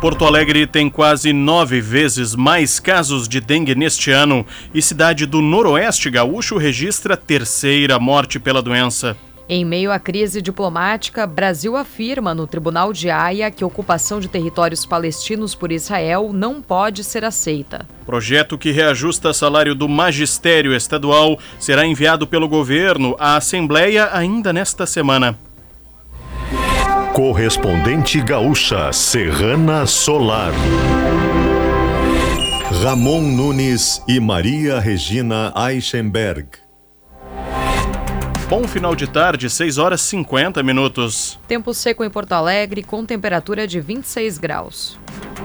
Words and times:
Porto 0.00 0.26
Alegre 0.26 0.66
tem 0.66 0.90
quase 0.90 1.32
nove 1.32 1.80
vezes 1.80 2.34
mais 2.34 2.78
casos 2.78 3.26
de 3.26 3.40
dengue 3.40 3.74
neste 3.74 4.10
ano 4.10 4.44
e 4.74 4.82
cidade 4.82 5.24
do 5.24 5.40
Noroeste 5.40 6.10
Gaúcho 6.10 6.58
registra 6.58 7.16
terceira 7.16 7.98
morte 7.98 8.38
pela 8.38 8.60
doença. 8.60 9.16
Em 9.48 9.64
meio 9.64 9.90
à 9.90 9.98
crise 9.98 10.42
diplomática, 10.42 11.26
Brasil 11.26 11.76
afirma 11.76 12.34
no 12.34 12.46
Tribunal 12.46 12.92
de 12.92 13.08
Haia 13.08 13.50
que 13.50 13.64
ocupação 13.64 14.20
de 14.20 14.28
territórios 14.28 14.84
palestinos 14.84 15.54
por 15.54 15.72
Israel 15.72 16.30
não 16.32 16.60
pode 16.60 17.02
ser 17.02 17.24
aceita. 17.24 17.86
Projeto 18.04 18.58
que 18.58 18.72
reajusta 18.72 19.32
salário 19.32 19.74
do 19.74 19.88
magistério 19.88 20.74
estadual 20.74 21.38
será 21.58 21.86
enviado 21.86 22.26
pelo 22.26 22.48
governo 22.48 23.16
à 23.18 23.36
Assembleia 23.36 24.10
ainda 24.12 24.52
nesta 24.52 24.84
semana. 24.84 25.38
Correspondente 27.16 28.20
gaúcha 28.20 28.92
Serrana 28.92 29.86
Solar. 29.86 30.52
Ramon 32.82 33.22
Nunes 33.22 34.02
e 34.06 34.20
Maria 34.20 34.78
Regina 34.78 35.50
Eichenberg. 35.56 36.46
Bom 38.50 38.68
final 38.68 38.94
de 38.94 39.06
tarde, 39.06 39.48
6 39.48 39.78
horas 39.78 40.02
50 40.02 40.62
minutos. 40.62 41.40
Tempo 41.48 41.72
seco 41.72 42.04
em 42.04 42.10
Porto 42.10 42.32
Alegre, 42.32 42.82
com 42.82 43.02
temperatura 43.02 43.66
de 43.66 43.80
26 43.80 44.36
graus. 44.36 44.98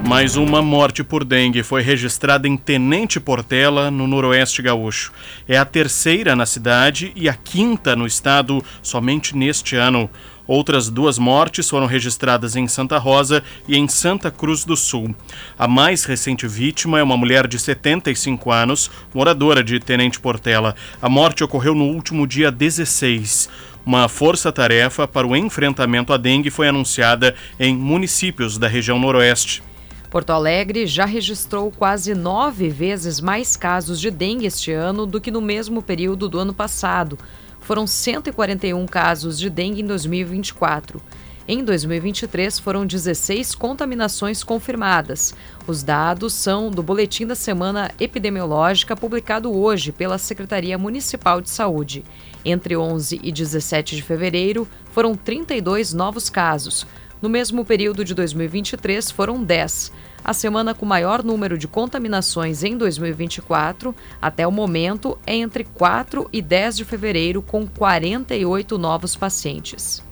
Mais 0.08 0.36
uma 0.36 0.62
morte 0.62 1.04
por 1.04 1.24
dengue 1.24 1.64
foi 1.64 1.82
registrada 1.82 2.48
em 2.48 2.58
Tenente 2.58 3.20
Portela, 3.20 3.90
no 3.90 4.08
noroeste 4.08 4.62
gaúcho. 4.62 5.14
É 5.48 5.58
a 5.58 5.64
terceira 5.64 6.36
na 6.36 6.46
cidade 6.46 7.12
e 7.16 7.30
a 7.30 7.34
quinta 7.34 7.96
no 7.96 8.06
estado 8.06 8.64
somente 8.82 9.36
neste 9.38 9.76
ano. 9.76 10.10
Outras 10.48 10.90
duas 10.90 11.18
mortes 11.18 11.70
foram 11.70 11.86
registradas 11.86 12.58
em 12.58 12.68
Santa 12.68 12.98
Rosa 12.98 13.42
e 13.68 13.78
em 13.78 13.88
Santa 13.88 14.30
Cruz 14.30 14.66
do 14.66 14.76
Sul. 14.76 15.16
A 15.58 15.68
mais 15.68 16.04
recente 16.04 16.46
vítima 16.46 17.00
é 17.00 17.04
uma 17.04 17.16
mulher 17.16 17.48
de 17.48 17.58
75 17.58 18.52
anos, 18.52 18.92
moradora 19.14 19.64
de 19.64 19.80
Tenente 19.80 20.20
Portela. 20.20 20.76
A 21.02 21.08
morte 21.08 21.44
ocorreu 21.44 21.74
no 21.74 21.86
último 21.86 22.28
dia 22.28 22.52
16. 22.52 23.48
Uma 23.86 24.10
força-tarefa 24.10 25.08
para 25.08 25.26
o 25.26 25.36
enfrentamento 25.36 26.12
à 26.12 26.18
dengue 26.18 26.50
foi 26.50 26.68
anunciada 26.68 27.34
em 27.60 27.76
municípios 27.76 28.58
da 28.58 28.68
região 28.68 29.00
noroeste. 29.00 29.64
Porto 30.12 30.32
Alegre 30.32 30.86
já 30.86 31.06
registrou 31.06 31.72
quase 31.72 32.14
nove 32.14 32.68
vezes 32.68 33.22
mais 33.22 33.56
casos 33.56 33.98
de 33.98 34.12
dengue 34.12 34.46
este 34.46 34.70
ano 34.74 35.06
do 35.06 35.22
que 35.22 35.32
no 35.32 35.40
mesmo 35.40 35.82
período 35.82 36.28
do 36.28 36.38
ano 36.38 36.54
passado 36.54 37.18
foram 37.62 37.88
141 37.88 38.86
casos 38.88 39.40
de 39.40 39.50
dengue 39.50 39.82
em 39.82 39.86
2024. 39.86 41.02
Em 41.48 41.64
2023, 41.64 42.60
foram 42.60 42.86
16 42.86 43.56
contaminações 43.56 44.44
confirmadas. 44.44 45.34
Os 45.66 45.82
dados 45.82 46.34
são 46.34 46.70
do 46.70 46.84
Boletim 46.84 47.26
da 47.26 47.34
Semana 47.34 47.90
Epidemiológica, 47.98 48.98
publicado 48.98 49.50
hoje 49.58 49.94
pela 49.94 50.18
Secretaria 50.18 50.78
Municipal 50.78 51.40
de 51.40 51.50
Saúde. 51.50 52.04
Entre 52.44 52.76
11 52.76 53.22
e 53.24 53.32
17 53.32 53.96
de 53.96 54.02
fevereiro, 54.02 54.68
foram 54.92 55.16
32 55.16 55.94
novos 55.94 56.30
casos. 56.30 56.86
No 57.22 57.30
mesmo 57.30 57.64
período 57.64 58.04
de 58.04 58.16
2023, 58.16 59.12
foram 59.12 59.44
10 59.44 59.92
a 60.24 60.34
semana 60.34 60.74
com 60.74 60.86
maior 60.86 61.24
número 61.24 61.58
de 61.58 61.68
contaminações 61.68 62.64
em 62.64 62.78
2024, 62.78 63.96
até 64.22 64.46
o 64.46 64.52
momento, 64.52 65.18
é 65.26 65.36
entre 65.36 65.64
4 65.64 66.30
e 66.32 66.42
10 66.42 66.78
de 66.78 66.86
fevereiro, 66.86 67.42
com 67.42 67.66
48 67.66 68.78
novos 68.78 69.16
pacientes. 69.16 70.04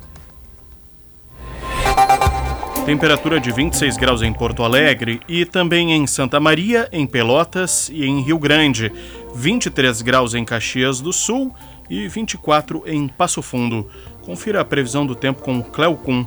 Temperatura 2.85 3.39
de 3.39 3.51
26 3.51 3.97
graus 3.97 4.23
em 4.23 4.33
Porto 4.33 4.63
Alegre 4.63 5.21
e 5.27 5.45
também 5.45 5.91
em 5.91 6.07
Santa 6.07 6.39
Maria, 6.39 6.89
em 6.91 7.05
Pelotas 7.05 7.87
e 7.93 8.03
em 8.03 8.21
Rio 8.21 8.39
Grande. 8.39 8.91
23 9.35 10.01
graus 10.01 10.33
em 10.33 10.43
Caxias 10.43 10.99
do 10.99 11.13
Sul 11.13 11.53
e 11.87 12.07
24 12.07 12.81
em 12.87 13.07
Passo 13.07 13.43
Fundo. 13.43 13.87
Confira 14.23 14.61
a 14.61 14.65
previsão 14.65 15.05
do 15.05 15.13
tempo 15.13 15.43
com 15.43 15.61
Cleocum 15.61 16.25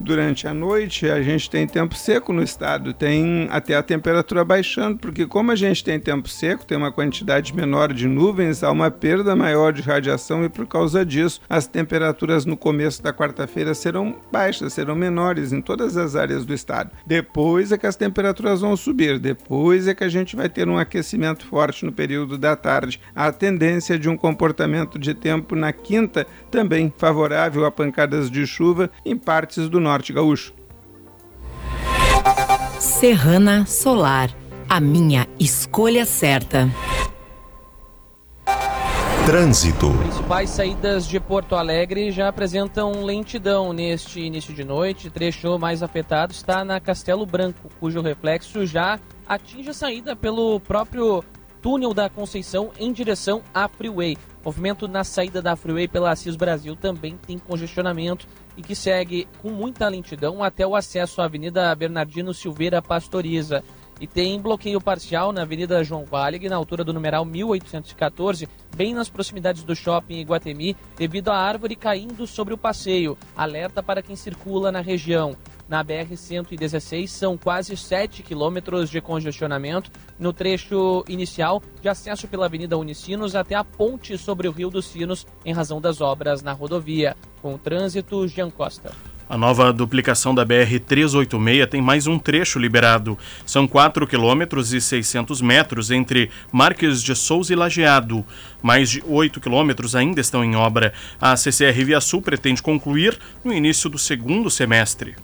durante 0.00 0.46
a 0.46 0.54
noite 0.54 1.08
a 1.08 1.22
gente 1.22 1.50
tem 1.50 1.66
tempo 1.66 1.94
seco 1.94 2.32
no 2.32 2.42
estado, 2.42 2.92
tem 2.92 3.48
até 3.50 3.74
a 3.74 3.82
temperatura 3.82 4.44
baixando, 4.44 4.98
porque 4.98 5.26
como 5.26 5.50
a 5.50 5.56
gente 5.56 5.82
tem 5.82 5.98
tempo 5.98 6.28
seco, 6.28 6.64
tem 6.64 6.78
uma 6.78 6.92
quantidade 6.92 7.54
menor 7.54 7.92
de 7.92 8.06
nuvens, 8.06 8.62
há 8.62 8.70
uma 8.70 8.90
perda 8.90 9.34
maior 9.34 9.72
de 9.72 9.82
radiação 9.82 10.44
e 10.44 10.48
por 10.48 10.66
causa 10.66 11.04
disso 11.04 11.40
as 11.48 11.66
temperaturas 11.66 12.44
no 12.44 12.56
começo 12.56 13.02
da 13.02 13.12
quarta-feira 13.12 13.74
serão 13.74 14.16
baixas, 14.30 14.72
serão 14.72 14.94
menores 14.94 15.52
em 15.52 15.60
todas 15.60 15.96
as 15.96 16.14
áreas 16.16 16.44
do 16.44 16.54
estado. 16.54 16.90
Depois 17.06 17.72
é 17.72 17.78
que 17.78 17.86
as 17.86 17.96
temperaturas 17.96 18.60
vão 18.60 18.76
subir, 18.76 19.18
depois 19.18 19.88
é 19.88 19.94
que 19.94 20.04
a 20.04 20.08
gente 20.08 20.36
vai 20.36 20.48
ter 20.48 20.68
um 20.68 20.78
aquecimento 20.78 21.46
forte 21.46 21.84
no 21.84 21.92
período 21.92 22.38
da 22.38 22.54
tarde. 22.54 23.00
A 23.14 23.32
tendência 23.32 23.98
de 23.98 24.08
um 24.08 24.16
comportamento 24.16 24.98
de 24.98 25.14
tempo 25.14 25.56
na 25.56 25.72
quinta 25.72 26.26
também 26.50 26.92
favorável 26.96 27.64
a 27.64 27.70
pancadas 27.70 28.30
de 28.30 28.46
chuva 28.46 28.90
em 29.04 29.16
partes 29.16 29.68
do 29.68 29.80
Norte 29.80 29.87
Gaúcho. 30.12 30.52
Serrana 32.78 33.66
Solar, 33.66 34.30
a 34.68 34.80
minha 34.80 35.26
escolha 35.38 36.04
certa. 36.04 36.68
Trânsito. 39.26 39.88
As 39.90 39.96
principais 39.96 40.50
saídas 40.50 41.06
de 41.06 41.20
Porto 41.20 41.54
Alegre 41.54 42.10
já 42.10 42.28
apresentam 42.28 43.04
lentidão 43.04 43.74
neste 43.74 44.20
início 44.20 44.54
de 44.54 44.64
noite. 44.64 45.10
Trecho 45.10 45.58
mais 45.58 45.82
afetado 45.82 46.32
está 46.32 46.64
na 46.64 46.80
Castelo 46.80 47.26
Branco, 47.26 47.68
cujo 47.78 48.00
reflexo 48.00 48.64
já 48.64 48.98
atinge 49.26 49.68
a 49.68 49.74
saída 49.74 50.16
pelo 50.16 50.58
próprio 50.60 51.22
túnel 51.60 51.92
da 51.92 52.08
Conceição 52.08 52.70
em 52.78 52.92
direção 52.92 53.42
à 53.52 53.68
Freeway. 53.68 54.16
Movimento 54.44 54.88
na 54.88 55.04
saída 55.04 55.42
da 55.42 55.56
Freeway 55.56 55.88
pela 55.88 56.10
Assis 56.10 56.36
Brasil 56.36 56.74
também 56.74 57.16
tem 57.26 57.38
congestionamento 57.38 58.26
e 58.56 58.62
que 58.62 58.74
segue 58.74 59.28
com 59.42 59.50
muita 59.50 59.88
lentidão 59.88 60.42
até 60.42 60.66
o 60.66 60.74
acesso 60.74 61.20
à 61.20 61.24
Avenida 61.24 61.74
Bernardino 61.74 62.32
Silveira 62.32 62.80
Pastoriza. 62.80 63.62
E 64.00 64.06
tem 64.06 64.40
bloqueio 64.40 64.80
parcial 64.80 65.32
na 65.32 65.42
Avenida 65.42 65.82
João 65.82 66.04
Valig, 66.04 66.48
na 66.48 66.56
altura 66.56 66.84
do 66.84 66.92
numeral 66.92 67.24
1814, 67.24 68.48
bem 68.76 68.94
nas 68.94 69.08
proximidades 69.08 69.64
do 69.64 69.74
shopping 69.74 70.20
Iguatemi, 70.20 70.76
devido 70.96 71.30
à 71.30 71.36
árvore 71.36 71.74
caindo 71.74 72.26
sobre 72.26 72.54
o 72.54 72.58
passeio. 72.58 73.18
Alerta 73.36 73.82
para 73.82 74.02
quem 74.02 74.14
circula 74.14 74.70
na 74.70 74.80
região 74.80 75.36
na 75.68 75.84
BR-116 75.84 77.08
são 77.08 77.36
quase 77.36 77.76
7 77.76 78.22
quilômetros 78.22 78.88
de 78.88 79.00
congestionamento 79.00 79.90
no 80.18 80.32
trecho 80.32 81.04
inicial 81.06 81.62
de 81.82 81.88
acesso 81.88 82.26
pela 82.26 82.46
Avenida 82.46 82.78
Unicinos 82.78 83.36
até 83.36 83.54
a 83.54 83.62
ponte 83.62 84.16
sobre 84.16 84.48
o 84.48 84.52
Rio 84.52 84.70
dos 84.70 84.86
Sinos 84.86 85.26
em 85.44 85.52
razão 85.52 85.80
das 85.80 86.00
obras 86.00 86.42
na 86.42 86.52
rodovia. 86.52 87.14
Com 87.42 87.54
o 87.54 87.58
trânsito, 87.58 88.26
Jean 88.26 88.50
Costa. 88.50 88.92
A 89.28 89.36
nova 89.36 89.74
duplicação 89.74 90.34
da 90.34 90.46
BR-386 90.46 91.66
tem 91.66 91.82
mais 91.82 92.06
um 92.06 92.18
trecho 92.18 92.58
liberado. 92.58 93.18
São 93.44 93.68
4 93.68 94.06
quilômetros 94.06 94.72
e 94.72 94.80
600 94.80 95.42
metros 95.42 95.90
entre 95.90 96.30
Marques 96.50 97.02
de 97.02 97.14
Souza 97.14 97.52
e 97.52 97.56
Lajeado. 97.56 98.24
Mais 98.62 98.88
de 98.88 99.02
8 99.06 99.38
quilômetros 99.38 99.94
ainda 99.94 100.18
estão 100.18 100.42
em 100.42 100.56
obra. 100.56 100.94
A 101.20 101.36
CCR 101.36 101.84
Via 101.84 102.00
Sul 102.00 102.22
pretende 102.22 102.62
concluir 102.62 103.18
no 103.44 103.52
início 103.52 103.90
do 103.90 103.98
segundo 103.98 104.48
semestre. 104.48 105.14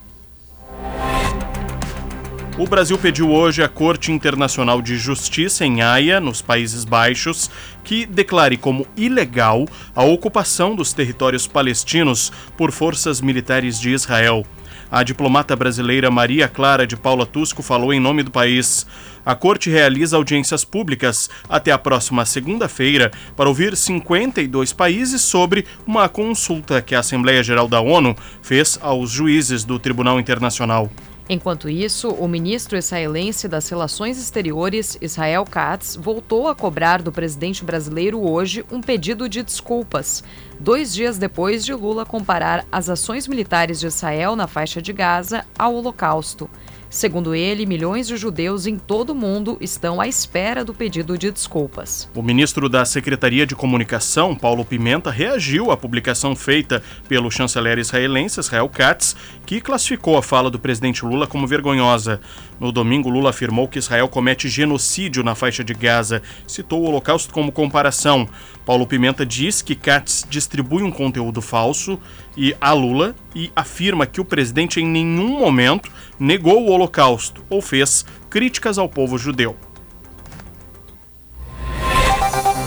O 2.57 2.65
Brasil 2.65 2.97
pediu 2.97 3.31
hoje 3.31 3.61
à 3.61 3.67
Corte 3.67 4.13
Internacional 4.13 4.81
de 4.81 4.97
Justiça 4.97 5.65
em 5.65 5.81
Haia, 5.81 6.21
nos 6.21 6.41
Países 6.41 6.85
Baixos, 6.85 7.51
que 7.83 8.05
declare 8.05 8.55
como 8.55 8.87
ilegal 8.95 9.65
a 9.93 10.05
ocupação 10.05 10.73
dos 10.73 10.93
territórios 10.93 11.47
palestinos 11.47 12.31
por 12.55 12.71
forças 12.71 13.19
militares 13.19 13.77
de 13.77 13.89
Israel. 13.89 14.45
A 14.89 15.03
diplomata 15.03 15.53
brasileira 15.53 16.09
Maria 16.09 16.47
Clara 16.47 16.87
de 16.87 16.95
Paula 16.95 17.25
Tusco 17.25 17.61
falou 17.61 17.93
em 17.93 17.99
nome 17.99 18.23
do 18.23 18.31
país. 18.31 18.87
A 19.25 19.35
corte 19.35 19.69
realiza 19.69 20.15
audiências 20.15 20.63
públicas 20.63 21.29
até 21.49 21.73
a 21.73 21.77
próxima 21.77 22.23
segunda-feira 22.23 23.11
para 23.35 23.49
ouvir 23.49 23.75
52 23.75 24.71
países 24.71 25.21
sobre 25.21 25.65
uma 25.85 26.07
consulta 26.07 26.81
que 26.81 26.95
a 26.95 26.99
Assembleia 26.99 27.43
Geral 27.43 27.67
da 27.67 27.81
ONU 27.81 28.15
fez 28.41 28.79
aos 28.81 29.11
juízes 29.11 29.65
do 29.65 29.77
Tribunal 29.77 30.21
Internacional. 30.21 30.89
Enquanto 31.27 31.67
isso, 31.67 32.09
o 32.09 32.27
ministro 32.27 32.77
israelense 32.77 33.47
das 33.47 33.67
Relações 33.67 34.19
Exteriores, 34.19 34.95
Israel 35.01 35.43
Katz, 35.43 35.95
voltou 35.95 36.47
a 36.47 36.53
cobrar 36.53 37.01
do 37.01 37.11
presidente 37.11 37.65
brasileiro 37.65 38.21
hoje 38.21 38.63
um 38.71 38.79
pedido 38.79 39.27
de 39.27 39.41
desculpas, 39.41 40.23
dois 40.59 40.93
dias 40.93 41.17
depois 41.17 41.65
de 41.65 41.73
Lula 41.73 42.05
comparar 42.05 42.63
as 42.71 42.89
ações 42.89 43.27
militares 43.27 43.79
de 43.79 43.87
Israel 43.87 44.35
na 44.35 44.45
faixa 44.45 44.79
de 44.79 44.93
Gaza 44.93 45.43
ao 45.57 45.73
Holocausto. 45.73 46.47
Segundo 46.89 47.35
ele, 47.35 47.65
milhões 47.65 48.07
de 48.07 48.15
judeus 48.15 48.65
em 48.67 48.77
todo 48.77 49.09
o 49.09 49.15
mundo 49.15 49.57
estão 49.59 49.99
à 49.99 50.07
espera 50.07 50.63
do 50.63 50.73
pedido 50.73 51.17
de 51.17 51.31
desculpas. 51.31 52.09
O 52.15 52.21
ministro 52.21 52.69
da 52.69 52.85
Secretaria 52.85 53.45
de 53.45 53.55
Comunicação, 53.55 54.35
Paulo 54.35 54.63
Pimenta, 54.63 55.11
reagiu 55.11 55.71
à 55.71 55.77
publicação 55.77 56.35
feita 56.35 56.81
pelo 57.09 57.29
chanceler 57.29 57.77
israelense 57.77 58.39
Israel 58.39 58.69
Katz, 58.69 59.15
que 59.45 59.59
classificou 59.59 60.17
a 60.17 60.23
fala 60.23 60.49
do 60.49 60.59
presidente 60.59 61.03
Lula 61.03 61.27
como 61.27 61.47
vergonhosa. 61.47 62.21
No 62.59 62.71
domingo, 62.71 63.09
Lula 63.09 63.31
afirmou 63.31 63.67
que 63.67 63.79
Israel 63.79 64.07
comete 64.07 64.47
genocídio 64.47 65.23
na 65.23 65.35
faixa 65.35 65.63
de 65.63 65.73
Gaza, 65.73 66.21
citou 66.47 66.81
o 66.81 66.85
Holocausto 66.85 67.33
como 67.33 67.51
comparação. 67.51 68.27
Paulo 68.65 68.87
Pimenta 68.87 69.25
diz 69.25 69.61
que 69.61 69.75
Katz 69.75 70.25
distribui 70.29 70.81
um 70.81 70.91
conteúdo 70.91 71.41
falso 71.41 71.99
e 72.37 72.55
a 72.61 72.71
Lula 72.73 73.15
e 73.35 73.51
afirma 73.55 74.05
que 74.05 74.21
o 74.21 74.25
presidente 74.25 74.79
em 74.79 74.87
nenhum 74.87 75.39
momento 75.39 75.91
negou 76.17 76.65
o 76.65 76.71
Holocausto 76.71 77.43
ou 77.49 77.61
fez 77.61 78.05
críticas 78.29 78.77
ao 78.77 78.87
povo 78.87 79.17
judeu. 79.17 79.55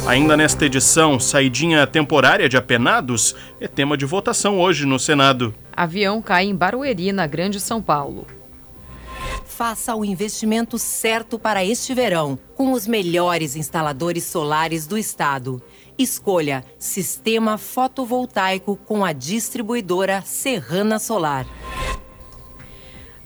Ainda 0.06 0.36
nesta 0.36 0.64
edição, 0.64 1.20
saidinha 1.20 1.86
temporária 1.86 2.48
de 2.48 2.56
apenados 2.56 3.34
é 3.60 3.68
tema 3.68 3.96
de 3.96 4.06
votação 4.06 4.58
hoje 4.58 4.86
no 4.86 4.98
Senado. 4.98 5.54
Avião 5.76 6.22
cai 6.22 6.44
em 6.44 6.54
Barueri, 6.54 7.12
na 7.12 7.26
Grande 7.26 7.60
São 7.60 7.82
Paulo. 7.82 8.26
Faça 9.58 9.96
o 9.96 10.05
investimento 10.05 10.78
certo 10.78 11.37
para 11.37 11.64
este 11.64 11.93
verão, 11.93 12.38
com 12.55 12.70
os 12.70 12.87
melhores 12.87 13.56
instaladores 13.56 14.22
solares 14.22 14.87
do 14.87 14.96
estado. 14.96 15.60
Escolha 15.99 16.64
Sistema 16.78 17.58
Fotovoltaico 17.58 18.76
com 18.76 19.05
a 19.05 19.12
distribuidora 19.12 20.22
Serrana 20.25 21.00
Solar. 21.00 21.44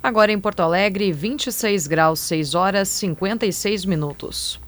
Agora 0.02 0.32
em 0.32 0.40
Porto 0.40 0.60
Alegre, 0.60 1.12
26 1.12 1.86
graus, 1.86 2.20
6 2.20 2.54
horas 2.54 2.88
56 2.88 3.84
minutos. 3.84 4.58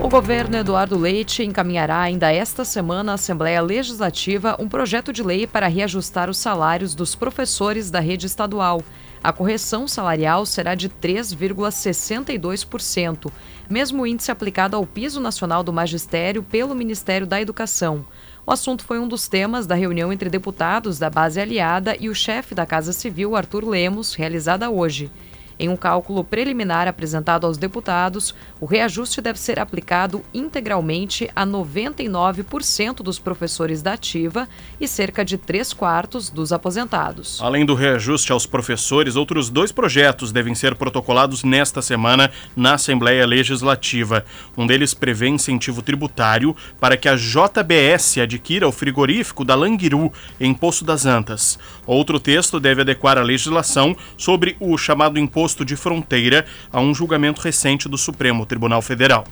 O 0.00 0.08
governo 0.08 0.56
Eduardo 0.56 0.98
Leite 0.98 1.44
encaminhará 1.44 2.00
ainda 2.00 2.32
esta 2.32 2.64
semana 2.64 3.12
à 3.12 3.14
Assembleia 3.14 3.62
Legislativa 3.62 4.56
um 4.58 4.68
projeto 4.68 5.12
de 5.12 5.22
lei 5.22 5.46
para 5.46 5.68
reajustar 5.68 6.28
os 6.28 6.36
salários 6.36 6.92
dos 6.94 7.14
professores 7.14 7.92
da 7.92 8.00
rede 8.00 8.26
estadual. 8.26 8.82
A 9.22 9.32
correção 9.32 9.88
salarial 9.88 10.44
será 10.44 10.74
de 10.74 10.90
3,62%, 10.90 13.32
mesmo 13.70 14.06
índice 14.06 14.30
aplicado 14.30 14.76
ao 14.76 14.84
piso 14.84 15.18
nacional 15.20 15.62
do 15.62 15.72
magistério 15.72 16.42
pelo 16.42 16.74
Ministério 16.74 17.26
da 17.26 17.40
Educação. 17.40 18.04
O 18.46 18.52
assunto 18.52 18.84
foi 18.84 18.98
um 18.98 19.08
dos 19.08 19.26
temas 19.26 19.66
da 19.66 19.74
reunião 19.74 20.12
entre 20.12 20.28
deputados 20.28 20.98
da 20.98 21.08
base 21.08 21.40
aliada 21.40 21.96
e 21.98 22.10
o 22.10 22.14
chefe 22.14 22.54
da 22.54 22.66
Casa 22.66 22.92
Civil, 22.92 23.34
Arthur 23.34 23.66
Lemos, 23.66 24.12
realizada 24.12 24.68
hoje. 24.68 25.10
Em 25.58 25.68
um 25.68 25.76
cálculo 25.76 26.24
preliminar 26.24 26.88
apresentado 26.88 27.46
aos 27.46 27.56
deputados, 27.56 28.34
o 28.60 28.66
reajuste 28.66 29.20
deve 29.20 29.38
ser 29.38 29.60
aplicado 29.60 30.22
integralmente 30.34 31.30
a 31.34 31.46
99% 31.46 32.96
dos 32.96 33.18
professores 33.18 33.80
da 33.80 33.92
ativa 33.92 34.48
e 34.80 34.88
cerca 34.88 35.24
de 35.24 35.38
3 35.38 35.72
quartos 35.72 36.28
dos 36.28 36.52
aposentados. 36.52 37.40
Além 37.40 37.64
do 37.64 37.74
reajuste 37.74 38.32
aos 38.32 38.46
professores, 38.46 39.14
outros 39.14 39.48
dois 39.48 39.70
projetos 39.70 40.32
devem 40.32 40.54
ser 40.54 40.74
protocolados 40.74 41.44
nesta 41.44 41.80
semana 41.80 42.30
na 42.56 42.74
Assembleia 42.74 43.24
Legislativa. 43.24 44.24
Um 44.56 44.66
deles 44.66 44.92
prevê 44.92 45.28
incentivo 45.28 45.82
tributário 45.82 46.56
para 46.80 46.96
que 46.96 47.08
a 47.08 47.14
JBS 47.14 48.18
adquira 48.18 48.66
o 48.66 48.72
frigorífico 48.72 49.44
da 49.44 49.54
Languiru, 49.54 50.12
em 50.40 50.52
Poço 50.52 50.84
das 50.84 51.06
Antas. 51.06 51.58
Outro 51.86 52.18
texto 52.18 52.58
deve 52.58 52.80
adequar 52.80 53.18
a 53.18 53.22
legislação 53.22 53.96
sobre 54.16 54.56
o 54.58 54.76
chamado 54.76 55.18
imposto 55.18 55.43
imposto 55.44 55.62
de 55.62 55.76
fronteira 55.76 56.46
a 56.72 56.80
um 56.80 56.94
julgamento 56.94 57.42
recente 57.42 57.86
do 57.86 57.98
Supremo 57.98 58.46
Tribunal 58.46 58.80
Federal. 58.80 59.24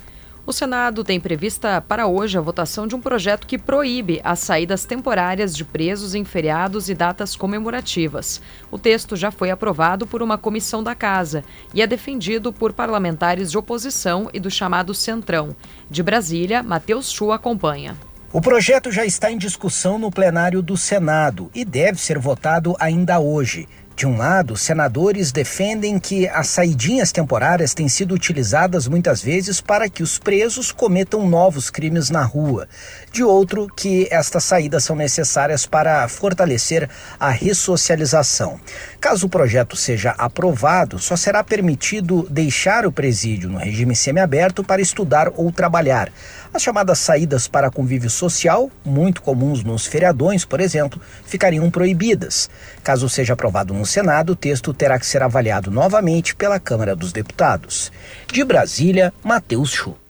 O 0.45 0.53
Senado 0.53 1.03
tem 1.03 1.19
prevista 1.19 1.81
para 1.81 2.07
hoje 2.07 2.37
a 2.37 2.41
votação 2.41 2.87
de 2.87 2.95
um 2.95 3.01
projeto 3.01 3.47
que 3.47 3.57
proíbe 3.57 4.21
as 4.23 4.41
saídas 4.41 4.85
temporárias 4.85 5.57
de 5.57 5.65
presos 5.65 6.15
em 6.15 6.23
feriados 6.23 6.91
e 6.91 6.95
datas 6.95 7.35
comemorativas. 7.35 8.43
O 8.71 8.79
texto 8.79 9.17
já 9.17 9.31
foi 9.31 9.51
aprovado 9.51 10.07
por 10.07 10.21
uma 10.21 10.37
comissão 10.37 10.83
da 10.83 10.95
Casa 10.95 11.45
e 11.73 11.81
é 11.81 11.87
defendido 11.87 12.53
por 12.53 12.75
parlamentares 12.75 13.51
de 13.51 13.57
oposição 13.57 14.29
e 14.35 14.41
do 14.41 14.51
chamado 14.51 14.93
Centrão. 14.93 15.57
De 15.89 16.03
Brasília, 16.03 16.63
Matheus 16.63 17.11
Chu 17.11 17.33
acompanha. 17.33 17.97
O 18.33 18.41
projeto 18.41 18.91
já 18.91 19.07
está 19.07 19.31
em 19.31 19.39
discussão 19.39 19.99
no 19.99 20.11
plenário 20.11 20.61
do 20.61 20.77
Senado 20.77 21.51
e 21.55 21.65
deve 21.65 22.01
ser 22.01 22.19
votado 22.19 22.75
ainda 22.81 23.19
hoje. 23.21 23.69
De 23.95 24.07
um 24.07 24.17
lado, 24.17 24.57
senadores 24.57 25.31
defendem 25.31 25.99
que 25.99 26.27
as 26.27 26.49
saidinhas 26.49 27.13
temporárias 27.13 27.75
têm 27.75 27.89
sido 27.89 28.15
utilizadas 28.15 28.89
muitas 28.89 29.23
vezes 29.23 29.61
para 29.61 29.89
que 29.89 30.03
os 30.03 30.19
presos 30.19 30.73
cometam 30.73 31.29
novos 31.29 31.69
crimes 31.69 32.09
na 32.09 32.23
rua. 32.23 32.67
De 33.13 33.23
outro, 33.23 33.69
que 33.77 34.09
estas 34.11 34.45
saídas 34.45 34.85
são 34.85 34.97
necessárias 34.97 35.67
para 35.67 36.09
fortalecer 36.09 36.89
a 37.21 37.31
ressocialização. 37.31 38.59
Caso 38.99 39.27
o 39.27 39.31
projeto 39.31 39.77
seja 39.77 40.15
aprovado, 40.17 40.99
só 40.99 41.15
será 41.15 41.45
permitido 41.45 42.27
deixar 42.31 42.87
o 42.87 42.93
presídio 42.93 43.51
no 43.51 43.59
regime 43.59 43.95
semiaberto 43.95 44.65
para 44.65 44.81
estudar 44.81 45.31
ou 45.37 45.53
trabalhar. 45.53 46.11
As 46.53 46.63
chamadas 46.63 46.99
saídas 46.99 47.47
para 47.47 47.71
convívio 47.71 48.11
social, 48.11 48.71
muito 48.85 49.23
comuns 49.23 49.63
nos 49.63 49.87
feriadões, 49.87 50.45
por 50.45 50.61
exemplo, 50.61 51.01
ficariam 51.25 51.71
proibidas. 51.71 52.49
Caso 52.83 53.09
seja 53.09 53.35
aprovado 53.35 53.73
no 53.73 53.82
Senado, 53.85 54.33
o 54.33 54.37
texto 54.37 54.75
terá 54.75 54.99
que 54.99 55.07
ser 55.07 55.23
avaliado 55.23 55.71
novamente 55.71 56.35
pela 56.35 56.61
Câmara 56.61 56.97
dos 56.97 57.13
Deputados. 57.13 57.93
De 58.33 58.45
Brasília, 58.45 59.13
Matheus 59.23 59.71
Chu. 59.71 60.02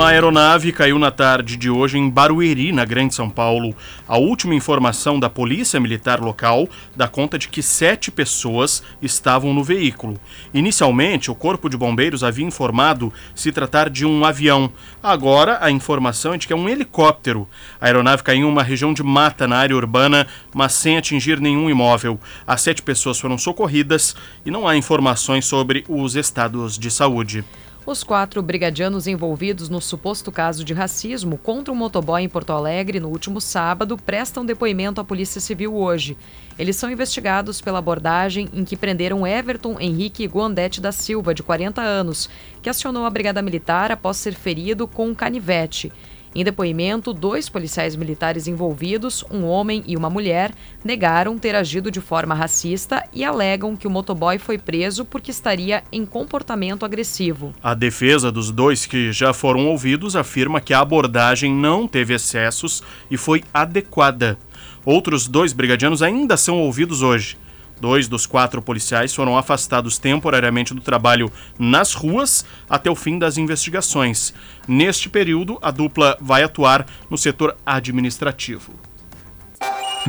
Uma 0.00 0.08
aeronave 0.08 0.72
caiu 0.72 0.98
na 0.98 1.10
tarde 1.10 1.58
de 1.58 1.68
hoje 1.68 1.98
em 1.98 2.08
Barueri, 2.08 2.72
na 2.72 2.86
Grande 2.86 3.14
São 3.14 3.28
Paulo. 3.28 3.76
A 4.08 4.16
última 4.16 4.54
informação 4.54 5.20
da 5.20 5.28
Polícia 5.28 5.78
Militar 5.78 6.20
local 6.20 6.66
dá 6.96 7.06
conta 7.06 7.38
de 7.38 7.48
que 7.48 7.62
sete 7.62 8.10
pessoas 8.10 8.82
estavam 9.02 9.52
no 9.52 9.62
veículo. 9.62 10.18
Inicialmente, 10.54 11.30
o 11.30 11.34
Corpo 11.34 11.68
de 11.68 11.76
Bombeiros 11.76 12.24
havia 12.24 12.46
informado 12.46 13.12
se 13.34 13.52
tratar 13.52 13.90
de 13.90 14.06
um 14.06 14.24
avião. 14.24 14.72
Agora, 15.02 15.58
a 15.60 15.70
informação 15.70 16.32
é 16.32 16.38
de 16.38 16.46
que 16.46 16.54
é 16.54 16.56
um 16.56 16.66
helicóptero. 16.66 17.46
A 17.78 17.84
aeronave 17.84 18.22
caiu 18.22 18.40
em 18.40 18.50
uma 18.50 18.62
região 18.62 18.94
de 18.94 19.02
mata 19.02 19.46
na 19.46 19.58
área 19.58 19.76
urbana, 19.76 20.26
mas 20.54 20.72
sem 20.72 20.96
atingir 20.96 21.38
nenhum 21.38 21.68
imóvel. 21.68 22.18
As 22.46 22.62
sete 22.62 22.80
pessoas 22.80 23.20
foram 23.20 23.36
socorridas 23.36 24.16
e 24.46 24.50
não 24.50 24.66
há 24.66 24.78
informações 24.78 25.44
sobre 25.44 25.84
os 25.86 26.16
estados 26.16 26.78
de 26.78 26.90
saúde. 26.90 27.44
Os 27.90 28.04
quatro 28.04 28.40
brigadianos 28.40 29.08
envolvidos 29.08 29.68
no 29.68 29.80
suposto 29.80 30.30
caso 30.30 30.62
de 30.62 30.72
racismo 30.72 31.36
contra 31.36 31.74
um 31.74 31.76
motoboy 31.76 32.22
em 32.22 32.28
Porto 32.28 32.52
Alegre 32.52 33.00
no 33.00 33.08
último 33.08 33.40
sábado 33.40 33.96
prestam 33.96 34.46
depoimento 34.46 35.00
à 35.00 35.04
Polícia 35.04 35.40
Civil 35.40 35.74
hoje. 35.74 36.16
Eles 36.56 36.76
são 36.76 36.88
investigados 36.88 37.60
pela 37.60 37.80
abordagem 37.80 38.48
em 38.54 38.64
que 38.64 38.76
prenderam 38.76 39.26
Everton 39.26 39.76
Henrique 39.80 40.24
Guandete 40.28 40.80
da 40.80 40.92
Silva, 40.92 41.34
de 41.34 41.42
40 41.42 41.82
anos, 41.82 42.30
que 42.62 42.70
acionou 42.70 43.04
a 43.04 43.10
Brigada 43.10 43.42
Militar 43.42 43.90
após 43.90 44.18
ser 44.18 44.34
ferido 44.34 44.86
com 44.86 45.08
um 45.08 45.14
canivete. 45.14 45.90
Em 46.32 46.44
depoimento, 46.44 47.12
dois 47.12 47.48
policiais 47.48 47.96
militares 47.96 48.46
envolvidos, 48.46 49.24
um 49.32 49.44
homem 49.44 49.82
e 49.84 49.96
uma 49.96 50.08
mulher, 50.08 50.52
negaram 50.84 51.36
ter 51.36 51.56
agido 51.56 51.90
de 51.90 52.00
forma 52.00 52.36
racista 52.36 53.04
e 53.12 53.24
alegam 53.24 53.74
que 53.74 53.86
o 53.86 53.90
motoboy 53.90 54.38
foi 54.38 54.56
preso 54.56 55.04
porque 55.04 55.32
estaria 55.32 55.82
em 55.90 56.06
comportamento 56.06 56.84
agressivo. 56.84 57.52
A 57.60 57.74
defesa 57.74 58.30
dos 58.30 58.52
dois 58.52 58.86
que 58.86 59.10
já 59.10 59.32
foram 59.32 59.66
ouvidos 59.66 60.14
afirma 60.14 60.60
que 60.60 60.72
a 60.72 60.80
abordagem 60.80 61.52
não 61.52 61.88
teve 61.88 62.14
excessos 62.14 62.80
e 63.10 63.16
foi 63.16 63.42
adequada. 63.52 64.38
Outros 64.84 65.26
dois 65.26 65.52
brigadianos 65.52 66.00
ainda 66.00 66.36
são 66.36 66.60
ouvidos 66.60 67.02
hoje. 67.02 67.36
Dois 67.80 68.06
dos 68.06 68.26
quatro 68.26 68.60
policiais 68.60 69.14
foram 69.14 69.38
afastados 69.38 69.98
temporariamente 69.98 70.74
do 70.74 70.80
trabalho 70.82 71.32
nas 71.58 71.94
ruas 71.94 72.44
até 72.68 72.90
o 72.90 72.94
fim 72.94 73.18
das 73.18 73.38
investigações. 73.38 74.34
Neste 74.68 75.08
período, 75.08 75.58
a 75.62 75.70
dupla 75.70 76.16
vai 76.20 76.42
atuar 76.42 76.86
no 77.08 77.16
setor 77.16 77.56
administrativo. 77.64 78.74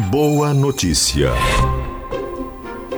Boa 0.10 0.54
notícia. 0.54 1.32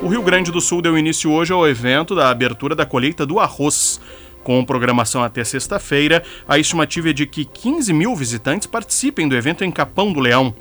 O 0.02 0.08
Rio 0.08 0.22
Grande 0.22 0.52
do 0.52 0.60
Sul 0.60 0.82
deu 0.82 0.98
início 0.98 1.32
hoje 1.32 1.54
ao 1.54 1.68
evento 1.68 2.14
da 2.14 2.30
abertura 2.30 2.76
da 2.76 2.86
colheita 2.86 3.26
do 3.26 3.40
arroz. 3.40 4.02
Com 4.44 4.66
programação 4.66 5.24
até 5.24 5.44
sexta-feira, 5.44 6.22
a 6.48 6.60
estimativa 6.60 7.12
é 7.12 7.14
de 7.14 7.26
que 7.26 7.46
15 7.46 7.94
mil 7.94 8.14
visitantes 8.16 8.68
participem 8.68 9.28
do 9.30 9.36
evento 9.36 9.64
em 9.64 9.72
Capão 9.72 10.12
do 10.12 10.20
Leão. 10.20 10.54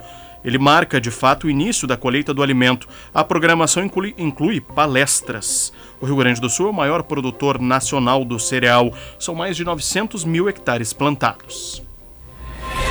Ele 0.44 0.58
marca, 0.58 1.00
de 1.00 1.10
fato, 1.10 1.46
o 1.46 1.50
início 1.50 1.86
da 1.86 1.96
colheita 1.96 2.34
do 2.34 2.42
alimento. 2.42 2.88
A 3.14 3.22
programação 3.22 3.84
inclui, 3.84 4.14
inclui, 4.18 4.60
palestras. 4.60 5.72
O 6.00 6.06
Rio 6.06 6.16
Grande 6.16 6.40
do 6.40 6.50
Sul 6.50 6.66
é 6.66 6.70
o 6.70 6.74
maior 6.74 7.02
produtor 7.02 7.60
nacional 7.60 8.24
do 8.24 8.38
cereal. 8.38 8.92
São 9.18 9.34
mais 9.34 9.56
de 9.56 9.64
900 9.64 10.24
mil 10.24 10.48
hectares 10.48 10.92
plantados. 10.92 11.82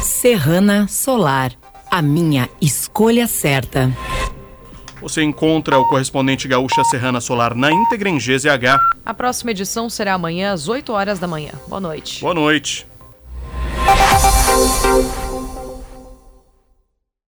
Serrana 0.01 0.87
Solar. 0.87 1.51
A 1.89 2.01
minha 2.01 2.49
escolha 2.61 3.27
certa. 3.27 3.91
Você 5.01 5.23
encontra 5.23 5.79
o 5.79 5.85
correspondente 5.89 6.47
Gaúcha 6.47 6.83
Serrana 6.83 7.19
Solar 7.19 7.55
na 7.55 7.71
íntegra 7.71 8.07
em 8.07 8.17
GZH. 8.17 8.79
A 9.03 9.13
próxima 9.13 9.51
edição 9.51 9.89
será 9.89 10.13
amanhã 10.13 10.53
às 10.53 10.67
8 10.67 10.93
horas 10.93 11.19
da 11.19 11.27
manhã. 11.27 11.51
Boa 11.67 11.81
noite. 11.81 12.21
Boa 12.21 12.35
noite. 12.35 12.87